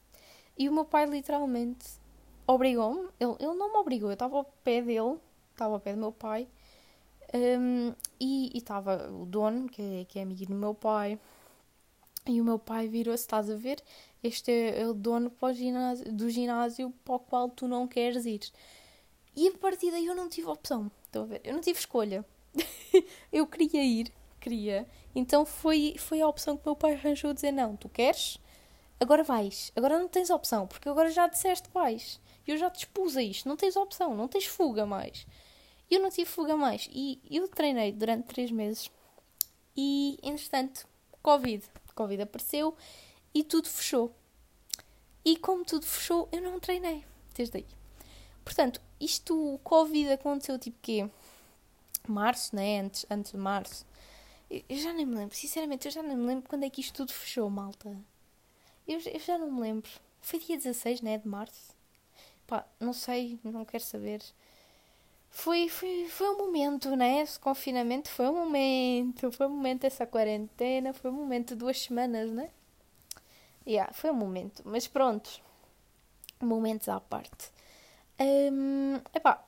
[0.57, 1.85] E o meu pai literalmente
[2.47, 3.09] obrigou-me.
[3.19, 5.17] Ele, ele não me obrigou, eu estava ao pé dele,
[5.51, 6.47] estava ao pé do meu pai.
[7.33, 11.19] Um, e estava o dono, que é, que é amigo do meu pai.
[12.27, 13.81] E o meu pai virou-se, estás a ver?
[14.23, 18.41] Este é, o dono ginásio, do ginásio para o qual tu não queres ir.
[19.35, 20.91] E a partir daí eu não tive opção.
[21.05, 21.41] Estão a ver?
[21.43, 22.25] Eu não tive escolha.
[23.31, 24.87] eu queria ir, queria.
[25.15, 28.37] Então foi, foi a opção que o meu pai arranjou dizer: não, tu queres?
[28.99, 29.71] Agora vais.
[29.75, 32.19] Agora não tens opção, porque agora já disseste que vais.
[32.45, 33.47] Eu já te expus a isto.
[33.47, 35.25] Não tens opção, não tens fuga mais.
[35.89, 36.89] Eu não tive fuga mais.
[36.91, 38.91] E eu treinei durante três meses.
[39.75, 40.87] E, entretanto,
[41.21, 41.63] Covid.
[41.99, 42.77] Covid apareceu
[43.33, 44.15] e tudo fechou.
[45.25, 47.03] E como tudo fechou, eu não treinei
[47.35, 47.65] desde aí.
[48.45, 51.09] Portanto, isto, o Covid aconteceu tipo quê?
[52.07, 52.79] Março, né?
[52.79, 53.85] Antes, antes de março.
[54.49, 56.95] Eu, já nem me lembro, sinceramente, eu já nem me lembro quando é que isto
[56.95, 57.89] tudo fechou, malta.
[58.87, 59.91] Eu, eu já não me lembro.
[60.21, 61.17] Foi dia 16, né?
[61.17, 61.75] De março.
[62.47, 64.23] Pá, não sei, não quero saber.
[65.29, 67.21] Foi, foi, foi um momento, né?
[67.21, 69.31] Esse confinamento foi um momento.
[69.31, 70.93] Foi um momento essa quarentena.
[70.93, 72.49] Foi um momento duas semanas, né?
[73.65, 74.63] Yeah, foi um momento.
[74.65, 75.29] Mas pronto.
[76.41, 77.51] Momentos à parte.
[78.19, 79.45] Um, epá,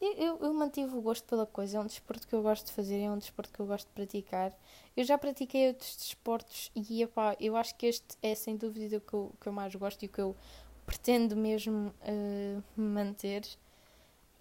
[0.00, 1.78] eu, eu, mantive o gosto pela coisa.
[1.78, 3.00] É um desporto que eu gosto de fazer.
[3.00, 4.52] É um desporto que eu gosto de praticar.
[4.96, 6.70] Eu já pratiquei outros desportos.
[6.74, 9.74] E epá, eu acho que este é sem dúvida o que eu, que eu mais
[9.74, 10.36] gosto e o que eu
[10.84, 13.42] pretendo mesmo uh, manter.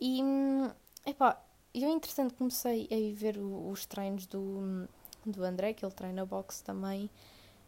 [0.02, 0.20] E,
[1.06, 1.40] epá,
[1.74, 4.88] eu entretanto comecei a ver os treinos do,
[5.24, 7.08] do André, que ele treina boxe também.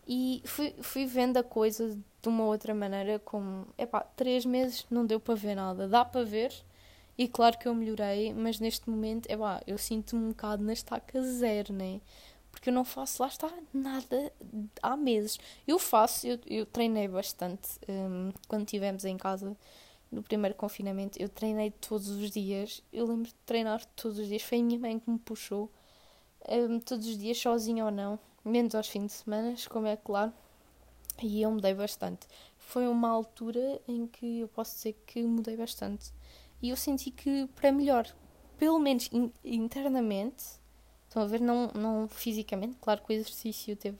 [0.08, 5.06] E fui, fui vendo a coisa de uma outra maneira, como, epá, três meses não
[5.06, 5.88] deu para ver nada.
[5.88, 6.52] Dá para ver,
[7.17, 11.22] e claro que eu melhorei, mas neste momento, epá, eu sinto-me um bocado na estaca
[11.22, 12.02] zero, né?
[12.52, 14.32] Porque eu não faço, lá está, nada
[14.82, 15.39] há meses.
[15.67, 19.56] Eu faço, eu, eu treinei bastante um, quando estivemos em casa
[20.13, 21.21] no primeiro confinamento.
[21.21, 22.82] Eu treinei todos os dias.
[22.91, 24.41] Eu lembro de treinar todos os dias.
[24.41, 25.71] Foi a minha mãe que me puxou
[26.47, 30.34] um, todos os dias, sozinha ou não menos aos fins de semana, como é claro,
[31.21, 32.28] e eu mudei bastante.
[32.58, 36.12] Foi uma altura em que eu posso dizer que mudei bastante.
[36.62, 38.08] E eu senti que para melhor,
[38.58, 40.43] pelo menos in internamente,
[41.08, 43.97] estão a ver, não, não fisicamente, claro que o exercício teve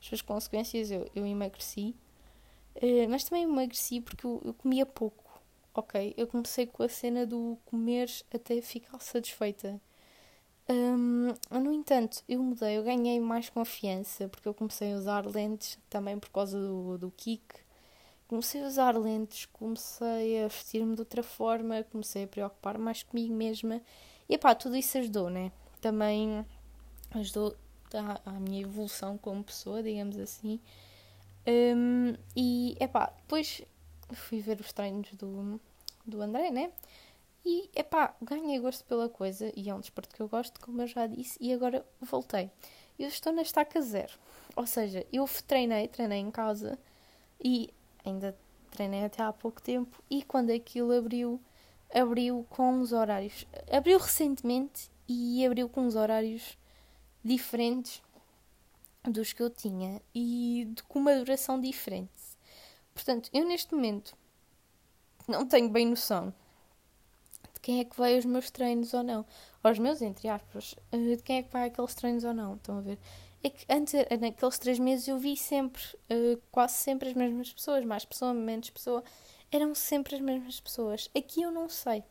[0.00, 1.94] as suas consequências, eu, eu emagreci,
[2.76, 5.23] uh, mas também emagreci porque eu, eu comia pouco,
[5.74, 6.14] ok?
[6.16, 9.80] Eu comecei com a cena do comer até ficar satisfeita.
[10.68, 15.78] Um, no entanto, eu mudei, eu ganhei mais confiança porque eu comecei a usar lentes
[15.90, 17.42] também por causa do, do kick.
[18.26, 23.34] Comecei a usar lentes, comecei a vestir-me de outra forma, comecei a preocupar mais comigo
[23.34, 23.82] mesma.
[24.28, 25.52] E pá, tudo isso ajudou, né?
[25.80, 26.44] Também
[27.10, 27.54] ajudou
[27.92, 30.58] à, à minha evolução como pessoa, digamos assim.
[31.46, 33.62] Um, e é pá, depois
[34.14, 35.60] fui ver os treinos do,
[36.04, 36.72] do André, né?
[37.44, 40.86] E, epá, ganhei gosto pela coisa e é um desporto que eu gosto, como eu
[40.86, 42.50] já disse, e agora voltei.
[42.98, 44.12] Eu estou na estaca zero.
[44.56, 46.78] Ou seja, eu treinei, treinei em casa
[47.42, 47.68] e
[48.04, 48.36] ainda
[48.70, 51.40] treinei até há pouco tempo e quando aquilo abriu,
[51.92, 53.46] abriu com os horários.
[53.70, 56.56] Abriu recentemente e abriu com os horários
[57.22, 58.02] diferentes
[59.04, 62.10] dos que eu tinha e de, com uma duração diferente.
[62.94, 64.16] Portanto, eu neste momento
[65.26, 66.32] não tenho bem noção
[67.64, 69.24] quem é que vai aos meus treinos ou não.
[69.62, 72.56] Aos meus, entre aspas, eh, de quem é que vai aqueles treinos ou não.
[72.56, 72.98] Estão a ver?
[73.42, 77.50] É que antes, eh, naqueles três meses, eu vi sempre, uh, quase sempre as mesmas
[77.50, 79.02] pessoas, mais pessoa, menos pessoa,
[79.50, 81.10] eram sempre as mesmas pessoas.
[81.16, 82.04] Aqui eu não sei.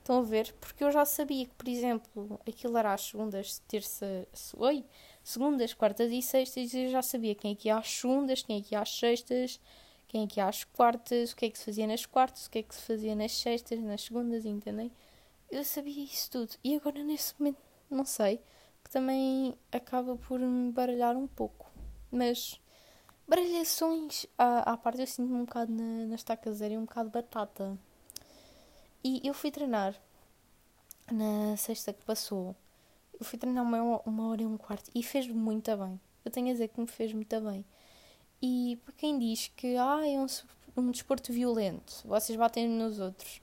[0.00, 0.54] Estão a ver?
[0.60, 4.84] Porque eu já sabia que, por exemplo, aquilo era às segundas, terça, oi,
[5.22, 8.58] segundas, quartas e sextas, e eu já sabia quem é que ia às segundas, quem
[8.58, 9.58] é que ia às sextas,
[10.14, 12.50] quem é que ia às quartas, o que é que se fazia nas quartas, o
[12.50, 14.92] que é que se fazia nas sextas, nas segundas, entendem?
[15.50, 16.54] eu sabia isso tudo.
[16.62, 17.58] E agora, nesse momento,
[17.90, 18.40] não sei,
[18.84, 21.68] que também acaba por me baralhar um pouco.
[22.12, 22.60] Mas,
[23.26, 27.10] baralhações à, à parte, eu sinto-me um bocado na, na estaca zero e um bocado
[27.10, 27.76] batata.
[29.02, 30.00] E eu fui treinar
[31.10, 32.54] na sexta que passou.
[33.18, 36.00] Eu fui treinar uma, uma hora e um quarto e fez muito bem.
[36.24, 37.64] Eu tenho a dizer que me fez muito bem.
[38.46, 40.26] E para quem diz que ah, é um,
[40.76, 43.40] um desporto violento, vocês batem nos outros,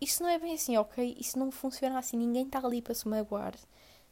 [0.00, 1.14] isso não é bem assim, ok?
[1.20, 2.16] Isso não funciona assim.
[2.16, 3.54] Ninguém está ali para se magoar.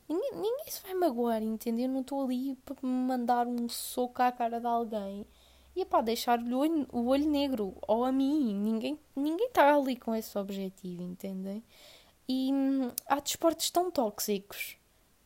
[0.06, 1.86] Ninguém, ninguém se vai magoar, entendeu?
[1.86, 5.26] Eu não estou ali para mandar um soco à cara de alguém
[5.74, 8.54] e para deixar-lhe o o olho negro, ou a mim.
[8.54, 11.64] Ninguém ninguém está ali com esse objetivo, entendem?
[12.28, 14.76] E hum, há desportos tão tóxicos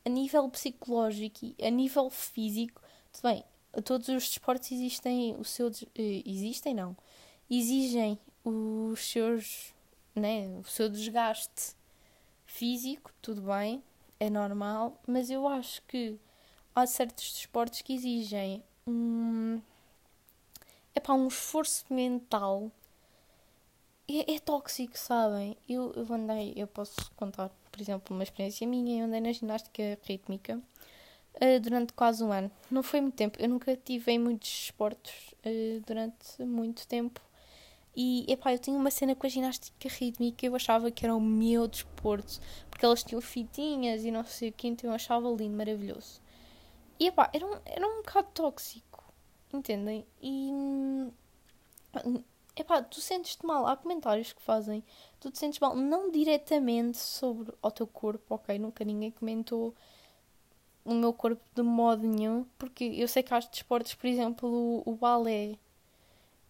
[0.04, 2.80] a nível psicológico e a nível físico.
[3.12, 3.44] Tudo bem,
[3.82, 5.70] todos os desportos existem o seu.
[5.94, 6.96] Eh, existem, não.
[7.50, 9.74] Exigem os seus.
[10.14, 11.76] Né, o seu desgaste
[12.44, 13.84] físico, tudo bem,
[14.18, 16.18] é normal, mas eu acho que
[16.74, 19.60] há certos desportos que exigem um.
[20.94, 22.72] É para um esforço mental.
[24.08, 25.56] É, é, tóxico, sabem?
[25.68, 29.02] Eu, eu andei, eu posso contar, por exemplo, uma experiência minha.
[29.02, 30.60] Eu andei na ginástica rítmica
[31.42, 32.50] uh, durante quase um ano.
[32.70, 37.20] Não foi muito tempo, eu nunca tive em muitos esportes uh, durante muito tempo.
[37.96, 41.20] E epá, eu tinha uma cena com a ginástica rítmica eu achava que era o
[41.20, 42.38] meu desporto,
[42.70, 46.20] porque elas tinham fitinhas e não sei o que, então eu achava lindo, maravilhoso.
[47.00, 49.12] E epá, era um, era um bocado tóxico,
[49.52, 50.06] entendem?
[50.22, 51.10] E
[52.56, 54.84] epá, tu sentes-te mal, há comentários que fazem,
[55.18, 58.58] tu te sentes mal, não diretamente sobre o teu corpo, ok?
[58.58, 59.74] Nunca ninguém comentou
[60.88, 64.90] o meu corpo de modo nenhum, porque eu sei que há desportos, por exemplo, o,
[64.90, 65.58] o balé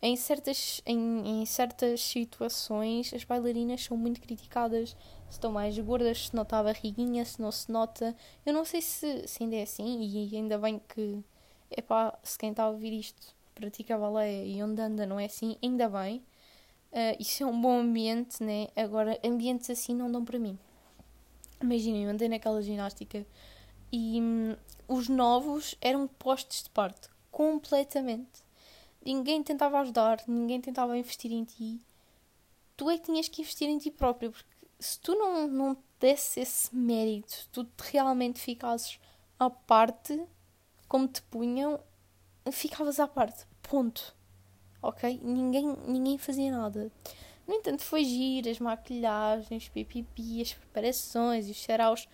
[0.00, 4.90] em certas, em, em certas situações as bailarinas são muito criticadas.
[5.28, 8.16] Se estão mais gordas, se nota a barriguinha, se não se nota.
[8.46, 11.22] Eu não sei se, se ainda é assim, e ainda bem que,
[11.70, 15.56] epá, se quem está a ouvir isto pratica balé e onde anda não é assim,
[15.62, 16.22] ainda bem.
[16.92, 18.68] Uh, isso é um bom ambiente, né?
[18.76, 20.58] Agora, ambientes assim não dão para mim.
[21.60, 23.26] Imaginem, eu andei naquela ginástica
[23.90, 28.48] e hum, os novos eram postos de parte, completamente
[29.04, 31.80] ninguém tentava ajudar, ninguém tentava investir em ti.
[32.76, 36.40] Tu é que tinhas que investir em ti próprio, porque se tu não, não desse
[36.40, 39.00] esse mérito, tu realmente ficasses
[39.38, 40.20] à parte,
[40.86, 41.80] como te punham,
[42.52, 43.46] ficavas à parte.
[43.62, 44.14] Ponto.
[44.80, 45.20] Ok?
[45.22, 46.90] Ninguém, ninguém fazia nada.
[47.46, 52.06] No entanto, foi giro, as maquilhagens, pipipi, as preparações e os saraus.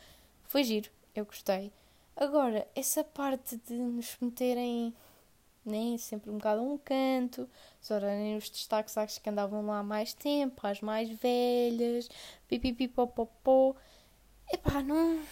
[0.45, 1.73] Foi giro, eu gostei.
[2.17, 4.95] Agora, essa parte de nos meterem
[5.65, 5.97] né?
[5.99, 7.49] sempre um bocado a um canto,
[7.81, 12.09] só eram os destaques acho que andavam lá há mais tempo, as mais velhas,
[12.49, 13.75] pipipipopopó.
[14.53, 15.23] Epá, não,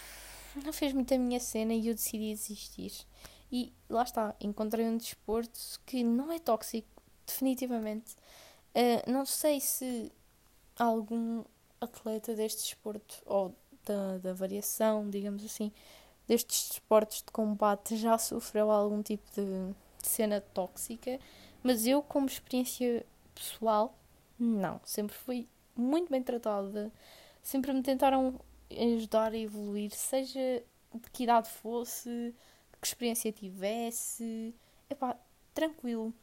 [0.63, 2.91] não fez muito a minha cena e eu decidi desistir.
[3.51, 6.87] E lá está, encontrei um desporto que não é tóxico,
[7.25, 8.15] definitivamente.
[8.75, 10.11] Uh, não sei se
[10.75, 11.43] algum
[11.79, 15.71] atleta deste desporto, ou da, da variação, digamos assim,
[16.27, 21.19] destes desportos de combate já sofreu algum tipo de cena tóxica,
[21.61, 23.95] mas eu, como experiência pessoal,
[24.37, 24.79] não.
[24.83, 26.91] Sempre fui muito bem tratada,
[27.41, 32.33] sempre me tentaram ajudar a evoluir, seja de que idade fosse,
[32.79, 34.53] que experiência tivesse.
[34.89, 35.17] Epá,
[35.53, 36.13] tranquilo.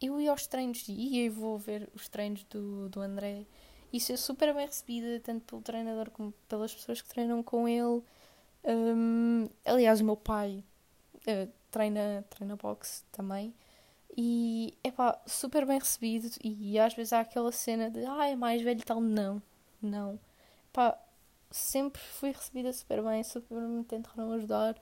[0.00, 3.46] Eu ia aos treinos e vou ver os treinos do, do André
[3.92, 8.02] e ser super bem recebida, tanto pelo treinador como pelas pessoas que treinam com ele.
[8.64, 10.62] Um, aliás, o meu pai
[11.26, 13.54] uh, treina, treina boxe também.
[14.16, 16.28] E é pá, super bem recebido.
[16.42, 19.00] E às vezes há aquela cena de ah, é mais velho tal.
[19.00, 19.40] Não,
[19.80, 20.18] não.
[20.72, 20.98] Pá,
[21.50, 24.76] sempre fui recebida super bem, super me tentaram ajudar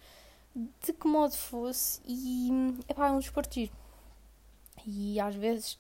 [0.54, 2.00] de que modo fosse.
[2.06, 2.50] E
[2.88, 3.72] é pá, é um desportivo.
[4.86, 5.78] E às vezes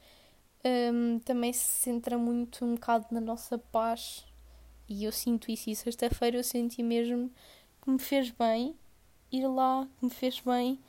[0.66, 4.26] um, também se centra muito um bocado na nossa paz.
[4.88, 5.70] E eu sinto isso.
[5.70, 7.30] E sexta-feira eu senti mesmo
[7.82, 8.76] que me fez bem
[9.30, 10.80] ir lá, que me fez bem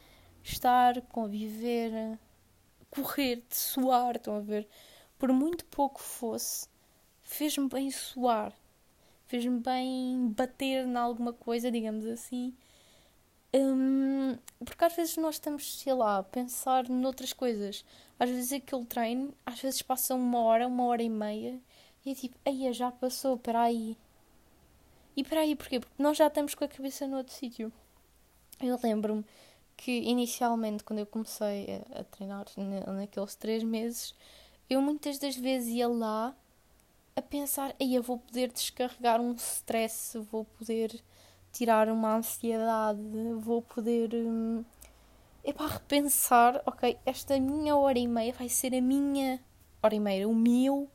[0.44, 2.18] estar, conviver,
[2.90, 4.68] correr, de suar, estão a ver?
[5.18, 6.68] Por muito pouco fosse,
[7.24, 8.54] fez-me bem suar,
[9.26, 12.56] fez-me bem bater em alguma coisa, digamos assim.
[13.54, 17.84] Hum, porque às vezes nós estamos, sei lá, a pensar noutras coisas.
[18.20, 21.60] Às vezes aquele treino, às vezes passa uma hora, uma hora e meia,
[22.06, 23.98] e é tipo, aí já passou, peraí.
[25.16, 25.80] E peraí, porquê?
[25.80, 27.72] Porque nós já estamos com a cabeça no outro sítio.
[28.62, 29.26] Eu lembro-me
[29.76, 32.46] que inicialmente, quando eu comecei a, a treinar
[32.88, 34.16] naqueles três meses,
[34.70, 36.36] eu muitas das vezes ia lá
[37.16, 41.02] a pensar, aí eu vou poder descarregar um stress, vou poder
[41.52, 43.00] tirar uma ansiedade,
[43.40, 44.64] vou poder hum,
[45.48, 49.40] é para repensar, ok, esta minha hora e meia vai ser a minha
[49.82, 50.92] hora e meia, o meu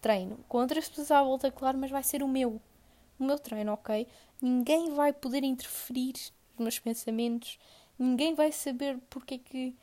[0.00, 0.38] treino.
[0.48, 2.58] Com outras pessoas à volta, claro, mas vai ser o meu.
[3.18, 4.08] O meu treino, ok?
[4.40, 6.14] Ninguém vai poder interferir
[6.56, 7.58] nos meus pensamentos,
[7.98, 9.76] ninguém vai saber porque é que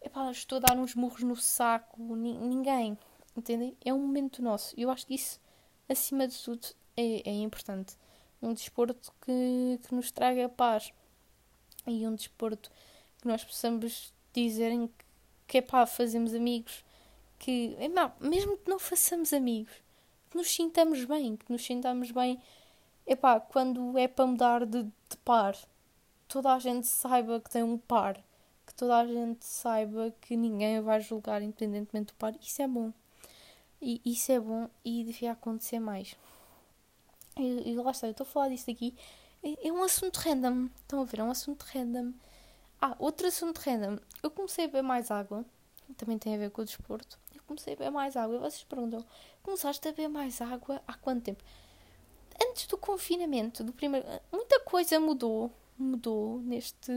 [0.00, 2.96] epá, estou a dar uns murros no saco, ninguém,
[3.36, 3.76] entendem?
[3.84, 4.74] É um momento nosso.
[4.74, 5.38] Eu acho que isso,
[5.86, 7.94] acima de tudo, é, é importante.
[8.40, 10.94] Um desporto que, que nos traga paz
[11.86, 12.70] e um desporto
[13.20, 14.90] que nós possamos dizerem
[15.46, 16.84] que, é pá, fazemos amigos,
[17.38, 17.88] que é
[18.20, 19.72] mesmo que não façamos amigos,
[20.30, 22.40] que nos sintamos bem, que nos sintamos bem,
[23.06, 25.56] é pá, quando é para mudar de, de par,
[26.28, 28.16] toda a gente saiba que tem um par,
[28.66, 32.92] que toda a gente saiba que ninguém vai julgar independentemente do par, isso é bom.
[33.82, 36.14] E isso é bom e devia acontecer mais.
[37.38, 38.94] E, e lá está, eu estou a falar disto aqui.
[39.42, 40.68] É, é um assunto random.
[40.76, 41.20] Estão a ver?
[41.20, 42.12] É um assunto random.
[42.80, 43.98] Ah, outro assunto random.
[44.22, 45.44] Eu comecei a beber mais água.
[45.96, 47.18] Também tem a ver com o desporto.
[47.34, 48.36] Eu comecei a beber mais água.
[48.36, 49.04] E vocês perguntam:
[49.42, 51.44] começaste a beber mais água há quanto tempo?
[52.42, 54.06] Antes do confinamento, do primeiro.
[54.32, 55.52] Muita coisa mudou.
[55.76, 56.92] Mudou neste.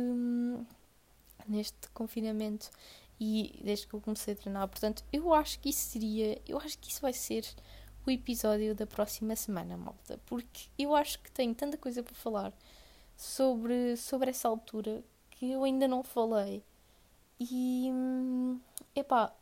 [1.48, 2.70] Neste confinamento.
[3.20, 4.68] E desde que eu comecei a treinar.
[4.70, 6.42] Portanto, eu acho que isso seria.
[6.48, 7.46] Eu acho que isso vai ser
[8.06, 10.18] o episódio da próxima semana, malta.
[10.26, 12.54] Porque eu acho que tenho tanta coisa para falar
[13.18, 15.04] sobre, sobre essa altura
[15.36, 16.64] que eu ainda não falei.
[17.40, 18.60] E hum,
[18.96, 19.34] epá,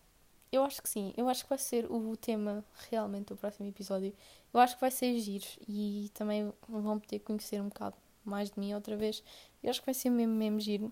[0.52, 4.14] eu acho que sim, eu acho que vai ser o tema realmente do próximo episódio.
[4.54, 8.60] Eu acho que vai ser giro e também vão poder conhecer um bocado mais de
[8.60, 9.24] mim outra vez.
[9.64, 10.92] Eu acho que vai ser mesmo, mesmo giro.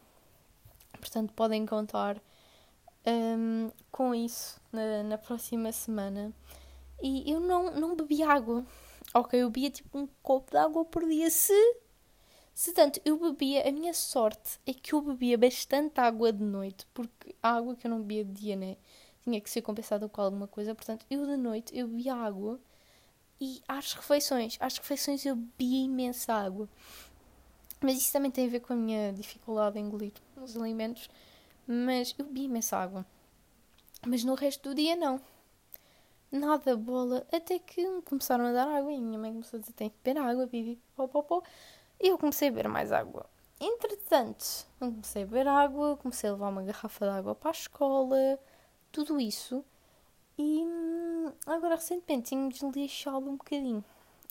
[1.00, 2.22] Portanto, podem contar
[3.06, 6.34] um, com isso na, na próxima semana.
[7.02, 8.66] E eu não, não bebi água.
[9.14, 11.54] Ok, eu bebia tipo um copo de água por dia se
[12.60, 16.86] se tanto eu bebia, a minha sorte é que eu bebia bastante água de noite,
[16.94, 18.76] porque a água que eu não bebia de dia, né?
[19.24, 22.60] Tinha que ser compensada com alguma coisa, portanto, eu de noite eu bebia água
[23.40, 26.68] e às refeições, às refeições eu bebia imensa água.
[27.80, 31.10] Mas isso também tem a ver com a minha dificuldade em engolir os alimentos,
[31.66, 33.06] mas eu bebia imensa água.
[34.06, 35.22] Mas no resto do dia não.
[36.30, 39.90] Nada bola, até que começaram a dar água e minha mãe começou a dizer tem
[39.90, 41.42] que beber água, bibi, pó, pó, pó.
[42.00, 43.26] E eu comecei a beber mais água.
[43.60, 48.40] Entretanto, comecei a beber água, comecei a levar uma garrafa de água para a escola,
[48.92, 49.66] tudo isso.
[50.38, 53.84] E hum, agora recentemente tenho-me desleixado um bocadinho.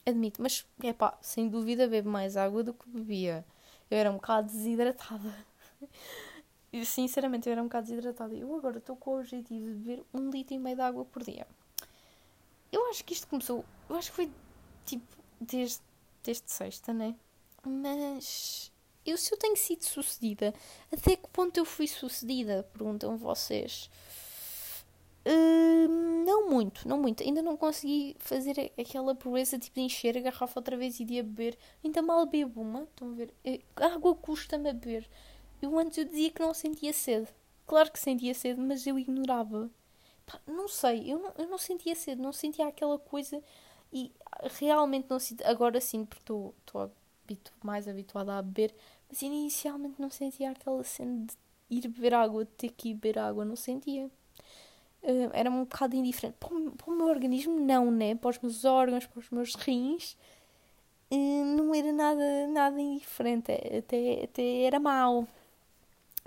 [0.07, 3.45] Admito, mas é pá, sem dúvida bebo mais água do que bebia.
[3.91, 5.35] Eu era um bocado desidratada.
[6.71, 8.35] E, sinceramente, eu era um bocado desidratada.
[8.35, 11.23] Eu agora estou com o objetivo de beber um litro e meio de água por
[11.23, 11.47] dia.
[12.71, 13.65] Eu acho que isto começou.
[13.89, 14.31] Eu acho que foi
[14.85, 15.07] tipo
[15.41, 15.81] desde,
[16.23, 17.17] desde sexta, né?
[17.67, 18.73] Mas
[19.05, 20.55] eu se eu tenho sido sucedida,
[20.93, 22.69] até que ponto eu fui sucedida?
[22.73, 23.91] Perguntam vocês.
[25.27, 25.89] Uh,
[26.25, 27.23] não muito, não muito.
[27.23, 31.19] Ainda não consegui fazer aquela proeza tipo de encher a garrafa outra vez e de
[31.19, 31.59] a beber.
[31.85, 32.83] Ainda mal bebo uma.
[32.85, 33.35] Estão a ver?
[33.77, 35.09] A água custa-me a beber.
[35.61, 37.29] Eu antes eu dizia que não sentia sede.
[37.67, 39.71] Claro que sentia sede, mas eu ignorava.
[40.27, 43.43] Pá, não sei, eu não, eu não sentia sede, não sentia aquela coisa
[43.93, 44.13] e
[44.59, 45.43] realmente não sinto.
[45.47, 46.98] Agora sim, porque estou habitu
[47.63, 48.75] mais habituada a beber,
[49.09, 51.37] mas inicialmente não sentia aquela cena de
[51.71, 54.11] ir beber água, de ter que ir beber água, não sentia.
[55.03, 56.37] Uh, era um bocado indiferente.
[56.39, 58.15] Para o, para o, meu organismo, não, né?
[58.15, 60.17] Para os meus órgãos, para os meus rins,
[61.11, 63.53] uh, não era nada, nada indiferente.
[63.53, 65.27] Até, até era mau.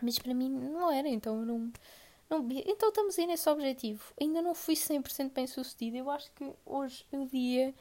[0.02, 1.72] Mas para mim não era, então não.
[2.30, 4.02] não então estamos aí nesse objetivo.
[4.20, 5.98] Ainda não fui 100% bem sucedida.
[5.98, 7.74] Eu acho que hoje o dia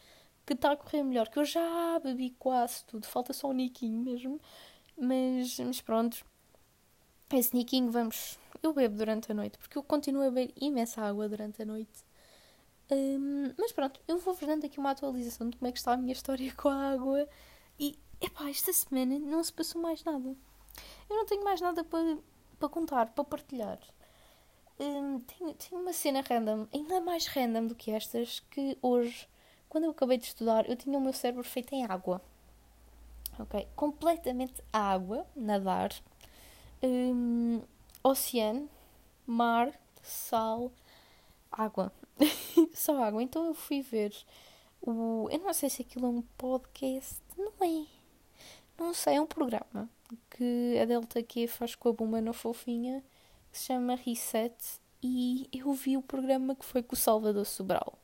[0.50, 4.00] que está a correr melhor, que eu já bebi quase tudo, falta só um niquinho
[4.00, 4.40] mesmo,
[4.98, 6.24] mas, mas pronto,
[7.32, 11.28] esse niquinho vamos, eu bebo durante a noite, porque eu continuo a beber imensa água
[11.28, 12.04] durante a noite.
[12.90, 15.96] Um, mas pronto, eu vou-vos dando aqui uma atualização de como é que está a
[15.96, 17.28] minha história com a água.
[17.78, 20.36] E, epá, esta semana não se passou mais nada.
[21.08, 22.18] Eu não tenho mais nada para,
[22.58, 23.78] para contar, para partilhar.
[24.80, 29.28] Um, tenho, tenho uma cena random, ainda mais random do que estas, que hoje
[29.70, 32.20] quando eu acabei de estudar, eu tinha o meu cérebro feito em água.
[33.38, 33.66] Ok?
[33.74, 35.94] Completamente água, nadar,
[36.82, 37.62] um,
[38.02, 38.68] oceano,
[39.26, 40.70] mar, sal,
[41.50, 41.92] água.
[42.74, 43.22] Só água.
[43.22, 44.12] Então eu fui ver
[44.82, 45.28] o.
[45.30, 47.16] Eu não sei se aquilo é um podcast.
[47.38, 47.86] Não é.
[48.76, 49.88] Não sei, é um programa
[50.30, 53.04] que a Delta Q faz com a Buma na Fofinha
[53.52, 54.54] que se chama Reset.
[55.02, 57.94] E eu vi o programa que foi com o Salvador Sobral.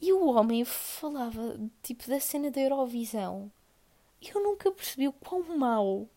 [0.00, 3.52] E o homem falava, tipo, da cena da Eurovisão.
[4.22, 6.08] Eu nunca percebi o quão mau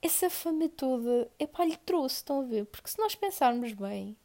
[0.00, 2.66] essa fama toda, é pá, lhe trouxe, estão a ver?
[2.66, 4.16] Porque se nós pensarmos bem,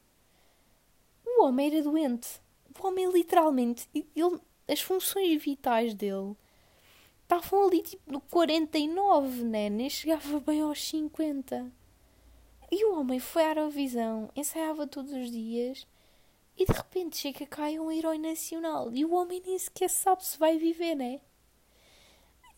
[1.26, 2.42] o homem era doente.
[2.80, 6.36] O homem, literalmente, ele, as funções vitais dele
[7.24, 9.70] estavam ali, tipo, no 49, né?
[9.70, 11.72] Nem chegava bem aos 50.
[12.72, 15.88] E o homem foi à Eurovisão, ensaiava todos os dias
[16.58, 18.92] e de repente chega cá é um herói nacional.
[18.92, 21.22] E o homem nem sequer sabe se vai viver, né?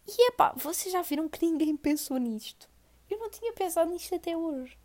[0.07, 2.69] E é pá, vocês já viram que ninguém pensou nisto?
[3.09, 4.77] Eu não tinha pensado nisto até hoje.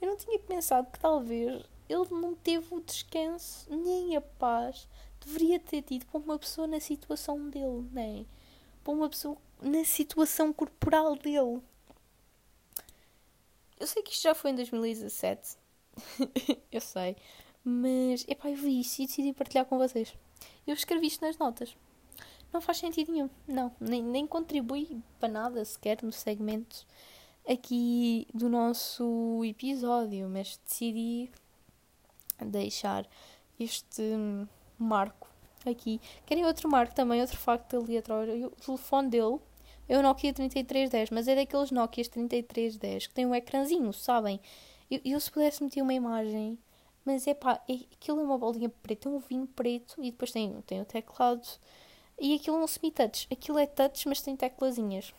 [0.00, 4.88] Eu não tinha pensado que talvez ele não teve o descanso nem a paz
[5.24, 8.24] deveria ter tido para uma pessoa na situação dele, né?
[8.84, 11.60] Para uma pessoa na situação corporal dele.
[13.78, 15.56] Eu sei que isto já foi em 2017.
[16.70, 17.16] eu sei.
[17.68, 20.14] Mas, epá, eu vi isso e decidi partilhar com vocês.
[20.64, 21.76] Eu escrevi isto nas notas.
[22.52, 23.28] Não faz sentido nenhum.
[23.44, 26.86] Não, nem, nem contribui para nada sequer no segmento
[27.44, 30.28] aqui do nosso episódio.
[30.28, 31.28] Mas decidi
[32.40, 33.04] deixar
[33.58, 34.02] este
[34.78, 35.28] marco
[35.68, 36.00] aqui.
[36.24, 38.46] Querem outro marco também, outro facto aleatório.
[38.46, 39.40] O telefone dele
[39.88, 44.40] é o Nokia 3310, mas é daqueles Nokias 3310 que tem um ecrãzinho, sabem?
[44.88, 46.56] Eu, eu se pudesse meter uma imagem,
[47.06, 50.32] mas é pá, é, aquilo é uma bolinha preta, é um vinho preto e depois
[50.32, 51.46] tem, tem o teclado.
[52.20, 55.14] E aquilo não se me touch, aquilo é touch, mas tem teclazinhas.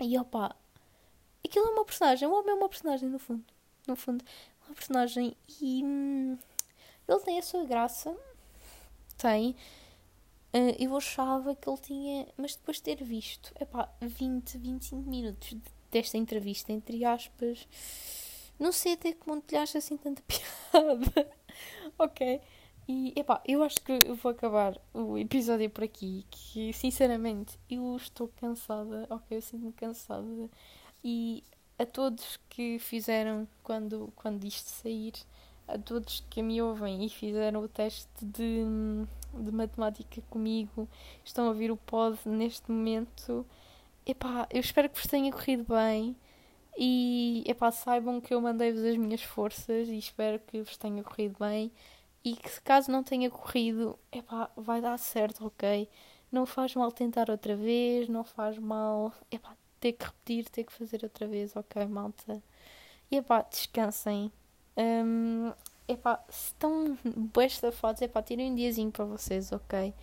[0.00, 0.54] E opá,
[1.44, 3.44] aquilo é uma personagem, o homem é uma personagem no fundo.
[3.88, 4.24] No fundo,
[4.66, 6.38] uma personagem e hum,
[7.08, 8.14] ele tem a sua graça,
[9.16, 9.56] tem
[10.56, 12.28] Uh, eu achava que ele tinha.
[12.36, 15.54] Mas depois de ter visto epá, 20, 25 minutos
[15.90, 17.68] desta entrevista, entre aspas,
[18.58, 20.55] não sei até que ponto lhe acha assim tanta piada.
[21.98, 22.40] ok.
[22.88, 26.24] E epá, eu acho que eu vou acabar o episódio por aqui.
[26.30, 29.06] Que sinceramente eu estou cansada.
[29.10, 30.50] Ok, eu sinto-me cansada.
[31.02, 31.42] E
[31.78, 35.12] a todos que fizeram quando, quando isto sair
[35.68, 38.64] a todos que me ouvem e fizeram o teste de,
[39.34, 40.88] de matemática comigo,
[41.24, 43.44] estão a ouvir o pod neste momento.
[44.06, 46.16] Epá, eu espero que vos tenha corrido bem
[46.78, 51.36] e epá, saibam que eu mandei-vos as minhas forças e espero que vos tenha corrido
[51.38, 51.72] bem
[52.24, 55.88] e que caso não tenha corrido, epá, vai dar certo, ok?
[56.30, 60.72] Não faz mal tentar outra vez, não faz mal epá, ter que repetir, ter que
[60.72, 62.42] fazer outra vez, ok, malta?
[63.10, 64.32] E epá, descansem.
[64.76, 65.52] Um,
[65.88, 66.98] epá, se estão
[67.72, 69.94] fotos, epá, tirem um diazinho para vocês, ok?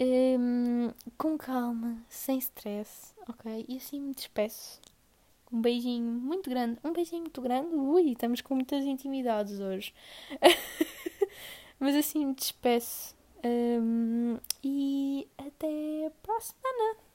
[0.00, 3.64] Um, com calma, sem stress, ok?
[3.68, 4.80] E assim me despeço.
[5.52, 6.78] Um beijinho muito grande.
[6.84, 7.74] Um beijinho muito grande.
[7.74, 9.92] Ui, estamos com muitas intimidades hoje.
[11.78, 13.16] Mas assim despeço.
[13.44, 17.09] Um, e até para a semana.